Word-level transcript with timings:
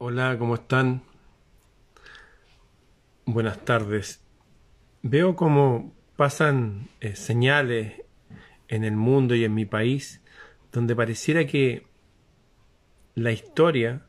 Hola, 0.00 0.36
¿cómo 0.38 0.54
están? 0.54 1.02
Buenas 3.26 3.64
tardes. 3.64 4.22
Veo 5.02 5.34
cómo 5.34 5.92
pasan 6.14 6.86
eh, 7.00 7.16
señales 7.16 8.04
en 8.68 8.84
el 8.84 8.94
mundo 8.94 9.34
y 9.34 9.44
en 9.44 9.54
mi 9.54 9.66
país 9.66 10.22
donde 10.70 10.94
pareciera 10.94 11.48
que 11.48 11.84
la 13.16 13.32
historia 13.32 14.06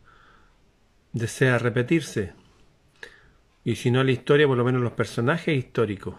desea 1.13 1.57
repetirse. 1.57 2.35
Y 3.63 3.73
si 3.73 3.89
no 3.89 4.03
la 4.03 4.11
historia, 4.11 4.45
por 4.45 4.57
lo 4.59 4.65
menos 4.65 4.83
los 4.83 4.93
personajes 4.93 5.57
históricos. 5.57 6.13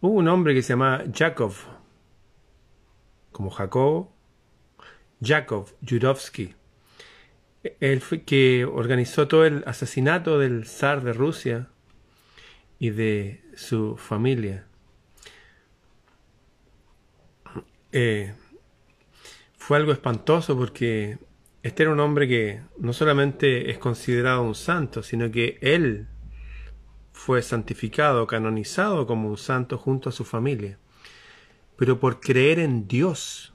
Hubo 0.00 0.14
un 0.14 0.26
hombre 0.26 0.52
que 0.52 0.62
se 0.62 0.70
llamaba 0.72 1.04
Jakov, 1.14 1.54
como 3.30 3.50
Jacobo, 3.50 4.12
Yurovsky 5.20 6.56
él 7.80 8.00
fue 8.00 8.22
que 8.22 8.64
organizó 8.64 9.28
todo 9.28 9.44
el 9.44 9.62
asesinato 9.66 10.38
del 10.38 10.66
zar 10.66 11.02
de 11.02 11.12
Rusia 11.12 11.68
y 12.78 12.90
de 12.90 13.42
su 13.54 13.96
familia. 13.96 14.66
Eh, 17.92 18.34
fue 19.56 19.78
algo 19.78 19.92
espantoso 19.92 20.56
porque 20.56 21.18
este 21.62 21.82
era 21.82 21.92
un 21.92 22.00
hombre 22.00 22.28
que 22.28 22.60
no 22.78 22.92
solamente 22.92 23.70
es 23.70 23.78
considerado 23.78 24.42
un 24.42 24.54
santo, 24.54 25.02
sino 25.02 25.30
que 25.30 25.58
él 25.60 26.06
fue 27.12 27.42
santificado, 27.42 28.26
canonizado 28.26 29.06
como 29.06 29.28
un 29.28 29.38
santo 29.38 29.78
junto 29.78 30.10
a 30.10 30.12
su 30.12 30.24
familia. 30.24 30.78
Pero 31.76 31.98
por 31.98 32.20
creer 32.20 32.58
en 32.58 32.86
Dios, 32.86 33.52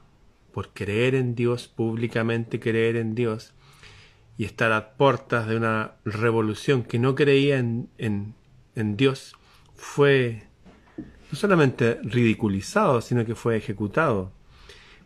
por 0.51 0.73
creer 0.73 1.15
en 1.15 1.35
Dios, 1.35 1.67
públicamente 1.67 2.59
creer 2.59 2.98
en 2.98 3.15
Dios, 3.15 3.53
y 4.38 4.45
estar 4.45 4.71
a 4.71 4.94
puertas 4.94 5.48
de 5.48 5.58
una 5.58 5.94
revolución 6.05 6.84
que 6.84 6.99
no 6.99 7.15
creía 7.15 7.60
en, 7.60 7.90
en, 7.98 8.98
Dios, 8.98 9.35
fue 9.76 10.48
no 10.98 11.38
solamente 11.38 11.99
ridiculizado, 12.04 13.01
sino 13.01 13.26
que 13.26 13.35
fue 13.35 13.57
ejecutado. 13.57 14.32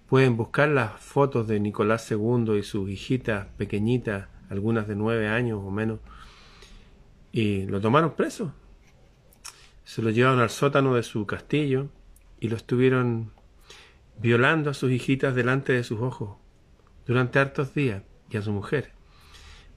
Pueden 0.08 0.38
buscar 0.38 0.70
las 0.70 1.02
fotos 1.02 1.48
de 1.48 1.60
Nicolás 1.60 2.10
II 2.10 2.58
y 2.58 2.64
sus 2.64 2.90
hijitas 2.90 3.48
pequeñitas, 3.58 4.30
algunas 4.50 4.88
de 4.88 4.96
nueve 4.96 5.28
años 5.28 5.60
o 5.64 5.72
menos, 5.72 6.00
y 7.32 7.66
lo 7.66 7.82
tomaron 7.82 8.16
preso. 8.16 8.54
Se 9.84 10.02
lo 10.02 10.12
llevaron 10.12 10.40
al 10.40 10.50
sótano 10.50 10.96
de 10.96 11.04
su 11.04 11.26
castillo 11.26 11.90
y 12.40 12.48
lo 12.48 12.56
estuvieron 12.56 13.32
violando 14.18 14.70
a 14.70 14.74
sus 14.74 14.92
hijitas 14.92 15.36
delante 15.36 15.74
de 15.74 15.84
sus 15.84 16.00
ojos 16.00 16.38
durante 17.06 17.40
hartos 17.40 17.74
días 17.74 18.04
y 18.30 18.38
a 18.38 18.42
su 18.42 18.52
mujer 18.52 18.95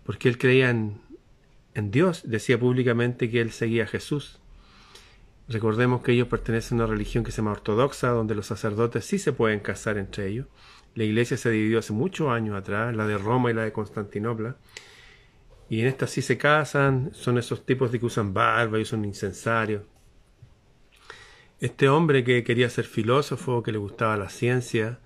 porque 0.08 0.30
él 0.30 0.38
creía 0.38 0.70
en, 0.70 1.02
Dios, 1.90 2.22
decía 2.24 2.58
públicamente 2.58 3.28
que 3.28 3.42
él 3.42 3.52
seguía 3.52 3.84
a 3.84 3.86
Jesús. 3.86 4.40
Recordemos 5.48 6.00
que 6.00 6.12
ellos 6.12 6.28
pertenecen 6.28 6.80
a 6.80 6.84
una 6.84 6.94
religión 6.94 7.24
que 7.24 7.30
se 7.30 7.42
llama 7.42 7.52
ortodoxa, 7.52 8.08
donde 8.08 8.34
los 8.34 8.46
sacerdotes 8.46 9.04
sí 9.04 9.18
se 9.18 9.34
pueden 9.34 9.60
casar 9.60 9.98
entre 9.98 10.28
ellos. 10.28 10.46
La 10.94 11.04
iglesia 11.04 11.36
se 11.36 11.50
dividió 11.50 11.80
hace 11.80 11.92
muchos 11.92 12.30
años 12.30 12.56
atrás, 12.56 12.96
la 12.96 13.06
de 13.06 13.18
Roma 13.18 13.50
y 13.50 13.54
la 13.54 13.64
de 13.64 13.72
Constantinopla. 13.72 14.56
Y 15.68 15.82
en 15.82 15.88
esta 15.88 16.06
sí 16.06 16.22
se 16.22 16.38
casan, 16.38 17.10
son 17.12 17.36
esos 17.36 17.66
tipos 17.66 17.92
de 17.92 18.00
que 18.00 18.06
usan 18.06 18.32
barba 18.32 18.78
y 18.78 18.86
son 18.86 19.04
incensarios. 19.04 19.82
Este 21.60 21.90
hombre 21.90 22.24
que 22.24 22.44
quería 22.44 22.70
ser 22.70 22.86
filósofo, 22.86 23.62
que 23.62 23.72
le 23.72 23.78
gustaba 23.78 24.16
la 24.16 24.30
ciencia, 24.30 25.00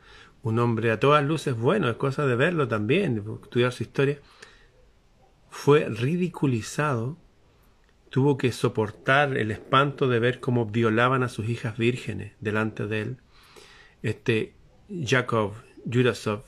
un 0.44 0.60
hombre 0.60 0.92
a 0.92 1.00
todas 1.00 1.24
luces 1.24 1.56
bueno, 1.56 1.90
es 1.90 1.96
cosa 1.96 2.24
de 2.24 2.36
verlo 2.36 2.68
también, 2.68 3.24
estudiar 3.42 3.72
su 3.72 3.82
historia, 3.82 4.20
fue 5.64 5.88
ridiculizado, 5.88 7.16
tuvo 8.10 8.36
que 8.36 8.50
soportar 8.50 9.36
el 9.36 9.52
espanto 9.52 10.08
de 10.08 10.18
ver 10.18 10.40
cómo 10.40 10.66
violaban 10.66 11.22
a 11.22 11.28
sus 11.28 11.48
hijas 11.48 11.78
vírgenes 11.78 12.32
delante 12.40 12.88
de 12.88 13.00
él. 13.02 13.16
Este 14.02 14.54
Yakov 14.88 15.52
Yurasov, 15.84 16.42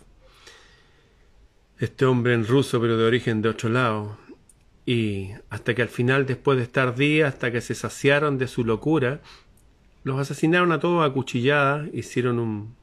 este 1.79 2.07
hombre 2.07 2.35
en 2.35 2.45
ruso 2.45 2.81
pero 2.81 2.97
de 2.99 3.05
origen 3.05 3.41
de 3.41 3.51
otro 3.51 3.69
lado, 3.69 4.19
y 4.85 5.31
hasta 5.49 5.77
que 5.77 5.83
al 5.83 5.89
final, 5.91 6.27
después 6.27 6.59
de 6.59 6.65
estar 6.65 6.97
días, 6.97 7.35
hasta 7.35 7.53
que 7.53 7.61
se 7.61 7.77
saciaron 7.77 8.37
de 8.37 8.49
su 8.49 8.65
locura, 8.65 9.21
los 10.03 10.19
asesinaron 10.19 10.73
a 10.73 10.81
todos 10.81 11.09
a 11.09 11.13
cuchilladas, 11.13 11.89
hicieron 11.95 12.41
un 12.41 12.75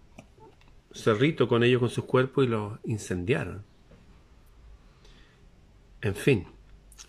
cerrito 0.93 1.49
con 1.49 1.65
ellos, 1.65 1.81
con 1.81 1.89
sus 1.89 2.05
cuerpos 2.05 2.45
y 2.45 2.47
los 2.47 2.79
incendiaron. 2.85 3.69
En 6.03 6.15
fin, 6.15 6.47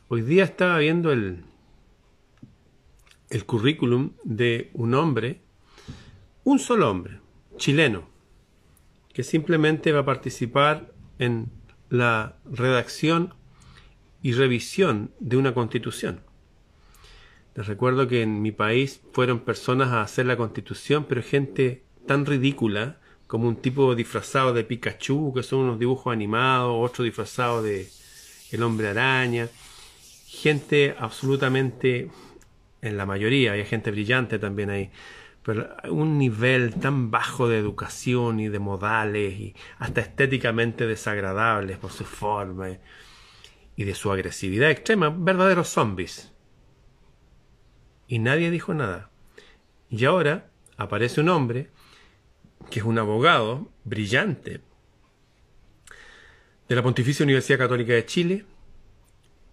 hoy 0.08 0.20
día 0.20 0.44
estaba 0.44 0.76
viendo 0.76 1.12
el, 1.12 1.44
el 3.30 3.46
currículum 3.46 4.12
de 4.22 4.70
un 4.74 4.92
hombre, 4.92 5.40
un 6.44 6.58
solo 6.58 6.90
hombre, 6.90 7.18
chileno, 7.56 8.06
que 9.14 9.22
simplemente 9.22 9.92
va 9.92 10.00
a 10.00 10.04
participar 10.04 10.92
en 11.18 11.50
la 11.88 12.36
redacción 12.44 13.32
y 14.20 14.32
revisión 14.32 15.10
de 15.20 15.38
una 15.38 15.54
constitución. 15.54 16.20
Les 17.54 17.66
recuerdo 17.66 18.06
que 18.08 18.20
en 18.20 18.42
mi 18.42 18.52
país 18.52 19.00
fueron 19.14 19.40
personas 19.40 19.88
a 19.88 20.02
hacer 20.02 20.26
la 20.26 20.36
constitución, 20.36 21.06
pero 21.08 21.22
gente 21.22 21.82
tan 22.06 22.26
ridícula 22.26 23.00
como 23.26 23.48
un 23.48 23.56
tipo 23.56 23.94
disfrazado 23.94 24.52
de 24.52 24.64
Pikachu, 24.64 25.32
que 25.32 25.42
son 25.42 25.60
unos 25.60 25.78
dibujos 25.78 26.12
animados, 26.12 26.76
otro 26.78 27.04
disfrazado 27.04 27.62
de, 27.62 27.88
el 28.52 28.62
hombre 28.62 28.88
araña, 28.88 29.48
gente 30.26 30.94
absolutamente, 30.98 32.10
en 32.80 32.96
la 32.96 33.06
mayoría, 33.06 33.52
hay 33.52 33.64
gente 33.64 33.90
brillante 33.90 34.38
también 34.38 34.70
ahí, 34.70 34.90
pero 35.42 35.74
un 35.90 36.18
nivel 36.18 36.74
tan 36.74 37.10
bajo 37.10 37.48
de 37.48 37.58
educación 37.58 38.40
y 38.40 38.48
de 38.48 38.58
modales 38.58 39.34
y 39.34 39.54
hasta 39.78 40.00
estéticamente 40.00 40.86
desagradables 40.86 41.78
por 41.78 41.90
su 41.90 42.04
forma 42.04 42.68
y 43.76 43.84
de 43.84 43.94
su 43.94 44.12
agresividad 44.12 44.70
extrema, 44.70 45.10
verdaderos 45.10 45.68
zombies. 45.68 46.32
Y 48.06 48.18
nadie 48.18 48.50
dijo 48.50 48.74
nada. 48.74 49.10
Y 49.90 50.04
ahora 50.04 50.50
aparece 50.76 51.20
un 51.20 51.28
hombre 51.28 51.70
que 52.70 52.80
es 52.80 52.84
un 52.84 52.98
abogado 52.98 53.70
brillante, 53.84 54.60
de 56.72 56.76
la 56.76 56.82
Pontificia 56.82 57.24
Universidad 57.24 57.58
Católica 57.58 57.92
de 57.92 58.06
Chile, 58.06 58.46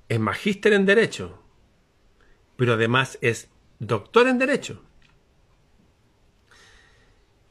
es 0.07 0.19
magíster 0.22 0.72
en 0.72 0.85
Derecho, 0.85 1.44
pero 2.56 2.75
además 2.75 3.18
es 3.19 3.50
doctor 3.78 4.30
en 4.30 4.38
Derecho. 4.38 4.81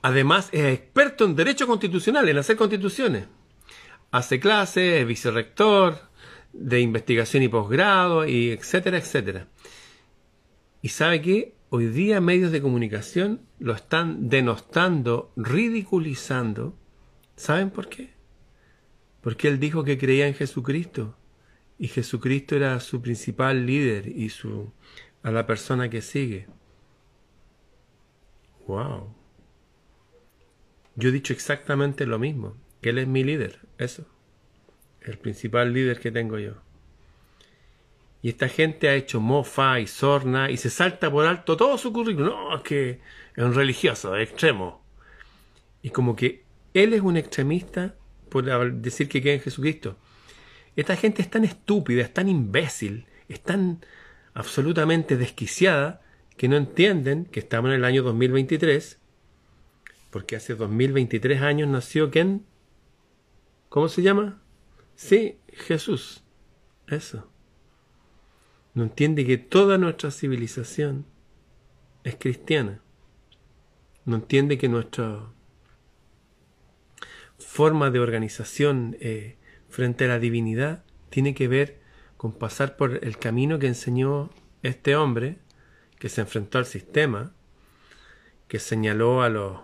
Además 0.00 0.48
es 0.52 0.72
experto 0.72 1.26
en 1.26 1.36
Derecho 1.36 1.66
Constitucional, 1.66 2.26
en 2.30 2.38
hacer 2.38 2.56
constituciones. 2.56 3.26
Hace 4.10 4.40
clases, 4.40 5.02
es 5.02 5.06
vicerrector 5.06 6.00
de 6.54 6.80
investigación 6.80 7.42
y 7.42 7.48
posgrado, 7.48 8.26
y 8.26 8.52
etcétera, 8.52 8.96
etcétera. 8.96 9.48
Y 10.80 10.88
sabe 10.88 11.20
que 11.20 11.56
hoy 11.68 11.88
día 11.88 12.22
medios 12.22 12.52
de 12.52 12.62
comunicación 12.62 13.42
lo 13.58 13.74
están 13.74 14.30
denostando, 14.30 15.30
ridiculizando. 15.36 16.74
¿Saben 17.36 17.68
por 17.68 17.90
qué? 17.90 18.17
Porque 19.28 19.48
él 19.48 19.60
dijo 19.60 19.84
que 19.84 19.98
creía 19.98 20.26
en 20.26 20.32
Jesucristo 20.32 21.14
y 21.78 21.88
Jesucristo 21.88 22.56
era 22.56 22.80
su 22.80 23.02
principal 23.02 23.66
líder 23.66 24.08
y 24.08 24.30
su 24.30 24.72
a 25.22 25.30
la 25.30 25.46
persona 25.46 25.90
que 25.90 26.00
sigue. 26.00 26.46
Wow. 28.66 29.14
Yo 30.96 31.10
he 31.10 31.12
dicho 31.12 31.34
exactamente 31.34 32.06
lo 32.06 32.18
mismo, 32.18 32.56
que 32.80 32.88
él 32.88 32.96
es 32.96 33.06
mi 33.06 33.22
líder, 33.22 33.60
eso. 33.76 34.06
El 35.02 35.18
principal 35.18 35.74
líder 35.74 36.00
que 36.00 36.10
tengo 36.10 36.38
yo. 36.38 36.54
Y 38.22 38.30
esta 38.30 38.48
gente 38.48 38.88
ha 38.88 38.94
hecho 38.94 39.20
mofa 39.20 39.78
y 39.78 39.88
sorna 39.88 40.50
y 40.50 40.56
se 40.56 40.70
salta 40.70 41.10
por 41.10 41.26
alto 41.26 41.54
todo 41.54 41.76
su 41.76 41.92
currículum. 41.92 42.30
No, 42.30 42.56
es 42.56 42.62
que 42.62 43.00
es 43.36 43.44
un 43.44 43.52
religioso, 43.52 44.16
es 44.16 44.30
extremo. 44.30 44.82
Y 45.82 45.90
como 45.90 46.16
que 46.16 46.44
él 46.72 46.94
es 46.94 47.02
un 47.02 47.18
extremista 47.18 47.94
por 48.28 48.72
decir 48.74 49.08
que 49.08 49.20
cree 49.20 49.34
en 49.34 49.40
Jesucristo. 49.40 49.96
Esta 50.76 50.96
gente 50.96 51.22
es 51.22 51.30
tan 51.30 51.44
estúpida, 51.44 52.02
es 52.02 52.14
tan 52.14 52.28
imbécil, 52.28 53.06
es 53.28 53.42
tan 53.42 53.84
absolutamente 54.34 55.16
desquiciada 55.16 56.02
que 56.36 56.48
no 56.48 56.56
entienden 56.56 57.24
que 57.24 57.40
estamos 57.40 57.70
en 57.70 57.76
el 57.76 57.84
año 57.84 58.02
2023, 58.04 58.98
porque 60.10 60.36
hace 60.36 60.54
2023 60.54 61.42
años 61.42 61.68
nació 61.68 62.10
quién? 62.10 62.46
¿Cómo 63.68 63.88
se 63.88 64.02
llama? 64.02 64.40
Sí, 64.94 65.38
Jesús. 65.52 66.22
Eso. 66.86 67.28
No 68.74 68.84
entiende 68.84 69.26
que 69.26 69.36
toda 69.36 69.78
nuestra 69.78 70.10
civilización 70.10 71.04
es 72.04 72.16
cristiana. 72.16 72.80
No 74.04 74.16
entiende 74.16 74.56
que 74.56 74.68
nuestro 74.68 75.34
forma 77.38 77.90
de 77.90 78.00
organización 78.00 78.96
eh, 79.00 79.36
frente 79.68 80.04
a 80.04 80.08
la 80.08 80.18
divinidad 80.18 80.84
tiene 81.10 81.34
que 81.34 81.48
ver 81.48 81.80
con 82.16 82.32
pasar 82.32 82.76
por 82.76 83.04
el 83.04 83.18
camino 83.18 83.58
que 83.58 83.68
enseñó 83.68 84.30
este 84.62 84.96
hombre, 84.96 85.38
que 85.98 86.08
se 86.08 86.20
enfrentó 86.20 86.58
al 86.58 86.66
sistema, 86.66 87.32
que 88.48 88.58
señaló 88.58 89.22
a 89.22 89.28
los, 89.28 89.60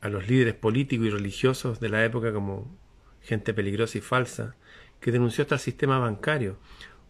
a 0.00 0.08
los 0.08 0.28
líderes 0.28 0.54
políticos 0.54 1.06
y 1.06 1.10
religiosos 1.10 1.80
de 1.80 1.88
la 1.88 2.04
época 2.04 2.32
como 2.32 2.76
gente 3.22 3.54
peligrosa 3.54 3.98
y 3.98 4.00
falsa, 4.00 4.56
que 5.00 5.12
denunció 5.12 5.42
hasta 5.42 5.56
el 5.56 5.60
sistema 5.60 5.98
bancario, 5.98 6.58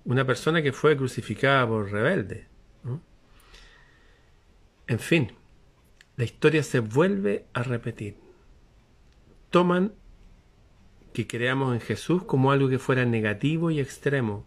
una 0.04 0.26
persona 0.26 0.62
que 0.62 0.72
fue 0.72 0.96
crucificada 0.96 1.66
por 1.66 1.90
rebelde. 1.90 2.48
En 4.88 4.98
fin, 5.00 5.32
la 6.16 6.24
historia 6.24 6.62
se 6.62 6.80
vuelve 6.80 7.46
a 7.52 7.62
repetir. 7.62 8.25
Toman 9.50 9.92
que 11.12 11.26
creamos 11.26 11.74
en 11.74 11.80
Jesús 11.80 12.24
como 12.24 12.52
algo 12.52 12.68
que 12.68 12.78
fuera 12.78 13.04
negativo 13.04 13.70
y 13.70 13.80
extremo. 13.80 14.44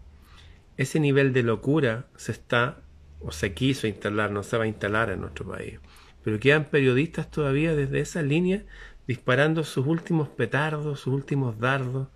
Ese 0.77 0.99
nivel 0.99 1.33
de 1.33 1.43
locura 1.43 2.07
se 2.15 2.31
está 2.31 2.81
o 3.19 3.31
se 3.31 3.53
quiso 3.53 3.87
instalar, 3.87 4.31
no 4.31 4.43
se 4.43 4.57
va 4.57 4.65
a 4.65 4.67
instalar 4.67 5.09
en 5.09 5.21
nuestro 5.21 5.47
país. 5.47 5.79
Pero 6.23 6.39
quedan 6.39 6.65
periodistas 6.65 7.31
todavía 7.31 7.75
desde 7.75 7.99
esa 7.99 8.21
línea 8.21 8.63
disparando 9.07 9.63
sus 9.63 9.87
últimos 9.87 10.29
petardos, 10.29 10.99
sus 10.99 11.13
últimos 11.13 11.59
dardos 11.59 12.07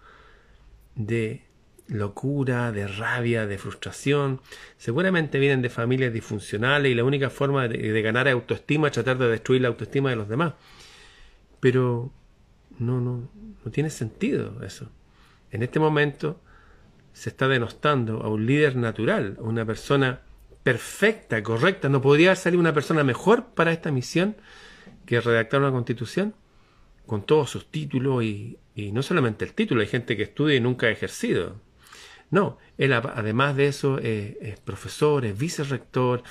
de 0.95 1.43
locura, 1.87 2.71
de 2.71 2.87
rabia, 2.87 3.47
de 3.47 3.57
frustración. 3.57 4.41
Seguramente 4.77 5.39
vienen 5.39 5.61
de 5.61 5.69
familias 5.69 6.13
disfuncionales 6.13 6.91
y 6.91 6.95
la 6.95 7.03
única 7.03 7.29
forma 7.29 7.67
de, 7.67 8.01
ganar 8.01 8.27
autoestima 8.27 8.87
es 8.87 8.93
tratar 8.93 9.17
de 9.17 9.27
destruir 9.29 9.61
la 9.61 9.69
autoestima 9.69 10.09
de 10.09 10.15
los 10.15 10.29
demás. 10.29 10.53
Pero 11.59 12.13
no, 12.79 12.99
no, 12.99 13.29
no 13.63 13.71
tiene 13.71 13.89
sentido 13.89 14.63
eso. 14.63 14.89
En 15.51 15.63
este 15.63 15.79
momento 15.79 16.39
se 17.13 17.29
está 17.29 17.47
denostando 17.47 18.23
a 18.23 18.27
un 18.27 18.45
líder 18.45 18.75
natural, 18.75 19.37
a 19.39 19.43
una 19.43 19.65
persona 19.65 20.21
perfecta, 20.63 21.41
correcta. 21.43 21.89
No 21.89 22.01
podría 22.01 22.35
salir 22.35 22.59
una 22.59 22.73
persona 22.73 23.03
mejor 23.03 23.45
para 23.53 23.71
esta 23.71 23.91
misión 23.91 24.35
que 25.05 25.21
redactar 25.21 25.61
una 25.61 25.71
constitución 25.71 26.33
con 27.05 27.23
todos 27.25 27.49
sus 27.49 27.69
títulos 27.69 28.23
y, 28.23 28.57
no 28.75 29.03
solamente 29.03 29.45
el 29.45 29.53
título, 29.53 29.81
hay 29.81 29.87
gente 29.87 30.17
que 30.17 30.23
estudia 30.23 30.55
y 30.55 30.61
nunca 30.61 30.87
ha 30.87 30.89
ejercido. 30.89 31.61
No, 32.31 32.57
él 32.77 32.93
además 32.93 33.55
de 33.55 33.67
eso 33.67 33.99
es, 33.99 34.59
profesor, 34.61 35.25
es 35.25 35.37
vicerrector 35.37 36.23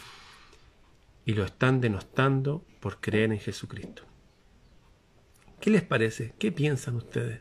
y 1.25 1.35
lo 1.35 1.45
están 1.45 1.81
denostando 1.81 2.65
por 2.81 2.99
creer 2.99 3.31
en 3.31 3.39
Jesucristo. 3.39 4.03
¿Qué 5.63 5.71
les 5.71 5.83
parece? 5.83 6.35
¿Qué 6.41 6.51
piensan 6.51 6.97
ustedes? 6.97 7.41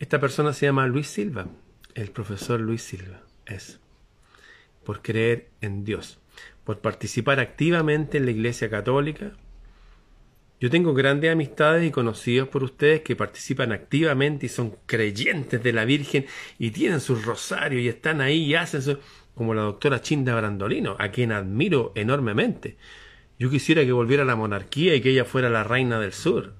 Esta 0.00 0.18
persona 0.18 0.52
se 0.52 0.66
llama 0.66 0.88
Luis 0.88 1.06
Silva, 1.06 1.46
el 1.94 2.10
profesor 2.10 2.58
Luis 2.58 2.82
Silva, 2.82 3.22
es 3.46 3.78
por 4.84 5.00
creer 5.00 5.48
en 5.60 5.84
Dios, 5.84 6.18
por 6.64 6.80
participar 6.80 7.38
activamente 7.38 8.18
en 8.18 8.24
la 8.24 8.32
Iglesia 8.32 8.68
Católica, 8.68 9.36
yo 10.60 10.70
tengo 10.70 10.92
grandes 10.92 11.30
amistades 11.30 11.86
y 11.86 11.92
conocidos 11.92 12.48
por 12.48 12.64
ustedes 12.64 13.02
que 13.02 13.14
participan 13.14 13.70
activamente 13.70 14.46
y 14.46 14.48
son 14.48 14.76
creyentes 14.86 15.62
de 15.62 15.72
la 15.72 15.84
Virgen 15.84 16.26
y 16.58 16.72
tienen 16.72 17.00
sus 17.00 17.24
rosarios 17.24 17.80
y 17.80 17.88
están 17.88 18.20
ahí 18.20 18.42
y 18.42 18.54
hacen 18.56 18.80
eso, 18.80 18.98
como 19.36 19.54
la 19.54 19.62
doctora 19.62 20.02
Chinda 20.02 20.34
Brandolino, 20.34 20.96
a 20.98 21.12
quien 21.12 21.30
admiro 21.30 21.92
enormemente. 21.94 22.76
Yo 23.40 23.50
quisiera 23.50 23.84
que 23.84 23.90
volviera 23.90 24.24
la 24.24 24.36
monarquía 24.36 24.94
y 24.94 25.00
que 25.00 25.10
ella 25.10 25.24
fuera 25.24 25.50
la 25.50 25.64
reina 25.64 25.98
del 25.98 26.12
sur. 26.12 26.52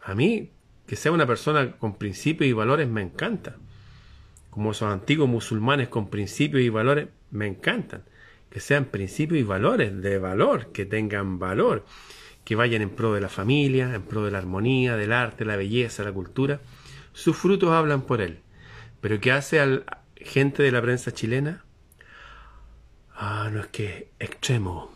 A 0.00 0.14
mí, 0.14 0.52
que 0.86 0.96
sea 0.96 1.12
una 1.12 1.26
persona 1.26 1.72
con 1.72 1.98
principios 1.98 2.48
y 2.48 2.54
valores 2.54 2.88
me 2.88 3.02
encanta. 3.02 3.56
Como 4.50 4.70
esos 4.70 4.90
antiguos 4.90 5.28
musulmanes 5.28 5.88
con 5.88 6.08
principios 6.08 6.62
y 6.62 6.70
valores 6.70 7.08
me 7.30 7.46
encantan 7.46 8.04
que 8.50 8.60
sean 8.60 8.86
principios 8.86 9.40
y 9.40 9.42
valores 9.42 10.00
de 10.00 10.18
valor, 10.18 10.72
que 10.72 10.86
tengan 10.86 11.38
valor, 11.38 11.84
que 12.44 12.56
vayan 12.56 12.80
en 12.80 12.88
pro 12.88 13.12
de 13.12 13.20
la 13.20 13.28
familia, 13.28 13.94
en 13.94 14.00
pro 14.00 14.24
de 14.24 14.30
la 14.30 14.38
armonía, 14.38 14.96
del 14.96 15.12
arte, 15.12 15.44
la 15.44 15.56
belleza, 15.56 16.04
la 16.04 16.12
cultura. 16.12 16.60
Sus 17.12 17.36
frutos 17.36 17.70
hablan 17.72 18.02
por 18.02 18.22
él. 18.22 18.38
Pero 19.02 19.20
¿qué 19.20 19.32
hace 19.32 19.60
al 19.60 19.84
gente 20.16 20.62
de 20.62 20.72
la 20.72 20.80
prensa 20.80 21.12
chilena? 21.12 21.65
Ah, 23.18 23.48
no 23.50 23.60
es 23.60 23.68
que 23.68 24.10
extremo, 24.18 24.92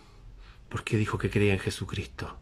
porque 0.68 0.98
dijo 0.98 1.16
que 1.16 1.30
creía 1.30 1.54
en 1.54 1.58
Jesucristo. 1.58 2.38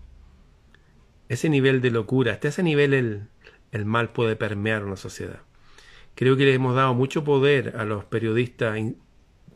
Ese 1.29 1.49
nivel 1.49 1.81
de 1.81 1.93
locura, 1.93 2.33
hasta 2.33 2.49
ese 2.49 2.65
nivel 2.65 2.95
el, 2.95 3.29
el 3.71 3.85
mal 3.85 4.11
puede 4.11 4.35
permear 4.35 4.85
una 4.85 4.97
sociedad. 4.97 5.41
Creo 6.17 6.37
que 6.37 6.45
le 6.45 6.55
hemos 6.55 6.75
dado 6.75 6.95
mucho 6.95 7.23
poder 7.23 7.77
a 7.77 7.85
los 7.85 8.05
periodistas 8.05 8.77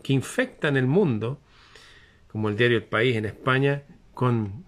que 0.04 0.12
infectan 0.12 0.76
el 0.76 0.86
mundo 0.86 1.40
como 2.28 2.48
el 2.48 2.56
diario 2.56 2.78
El 2.78 2.84
País 2.84 3.16
en 3.16 3.26
España, 3.26 3.82
con 4.14 4.64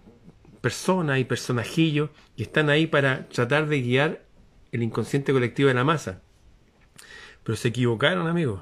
personas 0.59 1.19
y 1.19 1.23
personajillos 1.23 2.09
que 2.35 2.43
están 2.43 2.69
ahí 2.69 2.85
para 2.85 3.27
tratar 3.29 3.67
de 3.67 3.81
guiar 3.81 4.25
el 4.71 4.83
inconsciente 4.83 5.31
colectivo 5.31 5.69
de 5.69 5.73
la 5.73 5.83
masa. 5.83 6.21
Pero 7.43 7.55
se 7.55 7.69
equivocaron, 7.69 8.27
amigos. 8.27 8.61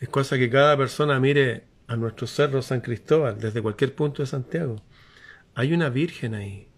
Es 0.00 0.08
cosa 0.08 0.38
que 0.38 0.50
cada 0.50 0.76
persona 0.76 1.20
mire 1.20 1.71
a 1.86 1.96
nuestro 1.96 2.26
cerro 2.26 2.62
San 2.62 2.80
Cristóbal 2.80 3.40
desde 3.40 3.62
cualquier 3.62 3.94
punto 3.94 4.22
de 4.22 4.26
Santiago. 4.26 4.76
Hay 5.54 5.72
una 5.72 5.90
virgen 5.90 6.34
ahí, 6.34 6.68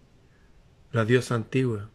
la 0.91 1.05
diosa 1.05 1.35
antigua, 1.35 1.89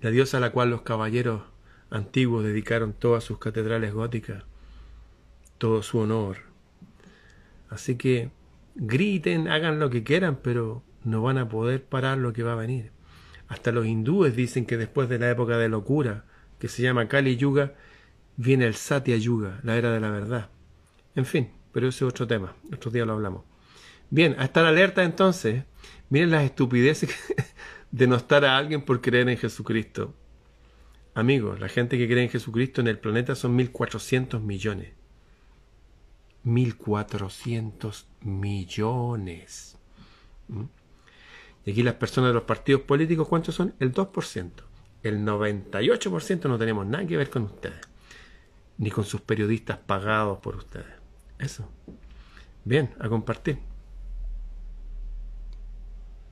la 0.00 0.10
diosa 0.10 0.36
a 0.36 0.40
la 0.40 0.52
cual 0.52 0.70
los 0.70 0.82
caballeros 0.82 1.42
antiguos 1.90 2.44
dedicaron 2.44 2.92
todas 2.92 3.24
sus 3.24 3.38
catedrales 3.38 3.92
góticas, 3.92 4.44
todo 5.58 5.82
su 5.82 5.98
honor 5.98 6.50
Así 7.70 7.94
que 7.94 8.30
griten, 8.74 9.48
hagan 9.48 9.78
lo 9.78 9.90
que 9.90 10.02
quieran, 10.02 10.40
pero 10.42 10.82
no 11.04 11.22
van 11.22 11.38
a 11.38 11.48
poder 11.48 11.84
parar 11.84 12.18
lo 12.18 12.32
que 12.32 12.42
va 12.42 12.52
a 12.52 12.56
venir. 12.56 12.90
Hasta 13.48 13.72
los 13.72 13.86
hindúes 13.86 14.36
dicen 14.36 14.66
que 14.66 14.76
después 14.76 15.08
de 15.08 15.18
la 15.18 15.30
época 15.30 15.56
de 15.56 15.68
locura, 15.68 16.24
que 16.58 16.68
se 16.68 16.82
llama 16.82 17.08
Kali 17.08 17.36
Yuga, 17.36 17.74
viene 18.36 18.66
el 18.66 18.74
Satya 18.74 19.16
Yuga, 19.16 19.60
la 19.62 19.76
era 19.76 19.92
de 19.92 20.00
la 20.00 20.10
verdad. 20.10 20.50
En 21.14 21.24
fin, 21.24 21.50
pero 21.72 21.88
ese 21.88 22.04
es 22.04 22.10
otro 22.10 22.26
tema, 22.26 22.54
otro 22.72 22.90
día 22.90 23.04
lo 23.04 23.12
hablamos. 23.12 23.44
Bien, 24.10 24.34
a 24.38 24.44
estar 24.44 24.64
alerta 24.64 25.04
entonces, 25.04 25.64
miren 26.08 26.30
las 26.30 26.44
estupideces 26.44 27.10
de 27.90 28.06
no 28.06 28.16
estar 28.16 28.44
a 28.44 28.56
alguien 28.56 28.82
por 28.82 29.00
creer 29.00 29.28
en 29.28 29.38
Jesucristo. 29.38 30.14
Amigos, 31.14 31.60
la 31.60 31.68
gente 31.68 31.98
que 31.98 32.08
cree 32.08 32.24
en 32.24 32.30
Jesucristo 32.30 32.80
en 32.80 32.88
el 32.88 32.98
planeta 32.98 33.34
son 33.34 33.56
1.400 33.58 34.40
millones. 34.40 34.92
1.400 36.44 38.04
millones. 38.22 39.76
¿Mm? 40.48 40.64
Y 41.64 41.70
aquí 41.72 41.82
las 41.82 41.94
personas 41.94 42.30
de 42.30 42.34
los 42.34 42.44
partidos 42.44 42.82
políticos, 42.82 43.28
¿cuántos 43.28 43.54
son? 43.54 43.74
El 43.80 43.92
2%. 43.92 44.50
El 45.02 45.24
98% 45.24 46.48
no 46.48 46.58
tenemos 46.58 46.86
nada 46.86 47.06
que 47.06 47.16
ver 47.16 47.30
con 47.30 47.44
ustedes. 47.44 47.80
Ni 48.78 48.90
con 48.90 49.04
sus 49.04 49.20
periodistas 49.20 49.78
pagados 49.78 50.38
por 50.38 50.56
ustedes. 50.56 50.99
Eso. 51.40 51.68
Bien, 52.64 52.90
a 53.00 53.08
compartir. 53.08 53.58